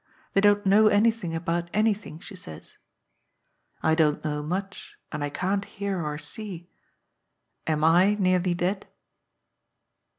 [0.33, 2.79] They don't know anything about anything, she says.
[3.83, 6.71] I don't know much, and I can't hear or see.
[7.67, 8.87] Am I nearly dead?"